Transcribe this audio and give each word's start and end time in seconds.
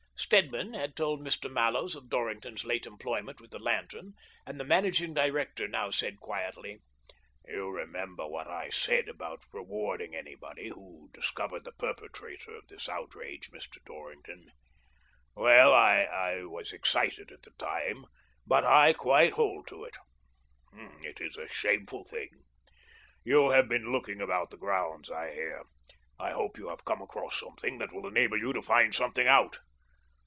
Stedman 0.21 0.75
had 0.75 0.95
told 0.95 1.19
Mr. 1.19 1.51
Mallows 1.51 1.95
of 1.95 2.07
Dorring 2.07 2.41
ton's 2.41 2.63
late 2.63 2.85
employment 2.85 3.41
with 3.41 3.49
the 3.49 3.57
lantern, 3.57 4.13
and 4.45 4.59
the 4.59 4.63
managing 4.63 5.15
director 5.15 5.67
now 5.67 5.89
said 5.89 6.19
quietly," 6.19 6.77
You 7.47 7.63
remem 7.63 8.15
ber 8.15 8.27
what 8.27 8.47
I 8.47 8.69
said 8.69 9.09
about 9.09 9.43
rewarding 9.51 10.15
anybody 10.15 10.69
who 10.69 11.09
%' 11.11 11.11
174 11.11 11.11
THE 11.11 11.11
DOEBINGTON 11.11 11.11
DEED 11.11 11.17
BOX 11.17 11.27
discovered 11.91 11.99
the 12.05 12.09
perpetrator 12.11 12.55
of 12.55 12.67
this 12.67 12.87
outrage, 12.87 13.49
Mr. 13.49 13.83
Dorrington? 13.83 14.51
"Well, 15.35 15.73
I 15.73 16.43
was 16.43 16.71
excited 16.71 17.31
at 17.31 17.41
the 17.41 17.51
time, 17.57 18.05
but 18.45 18.63
I 18.63 18.93
quite 18.93 19.33
hold 19.33 19.67
to 19.69 19.83
it. 19.85 19.97
It 21.01 21.19
is 21.19 21.35
a 21.35 21.49
shameful 21.49 22.05
thing. 22.05 22.29
You 23.23 23.49
have 23.49 23.67
been 23.67 23.91
looking 23.91 24.21
about 24.21 24.51
the 24.51 24.57
grounds, 24.57 25.09
I 25.09 25.33
hear. 25.33 25.63
I 26.19 26.29
hope 26.31 26.59
you 26.59 26.69
have 26.69 26.85
come 26.85 27.01
across 27.01 27.39
something 27.39 27.79
that 27.79 27.91
will 27.91 28.05
enable 28.07 28.37
you 28.37 28.53
to 28.53 28.61
find 28.61 28.93
something 28.93 29.27
out. 29.27 29.57